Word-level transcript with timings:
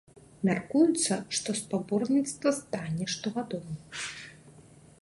Мяркуецца, 0.47 1.13
што 1.39 1.49
спаборніцтва 1.61 2.49
стане 2.61 3.03
штогадовым. 3.19 3.79